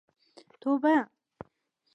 توبه. 0.61 0.95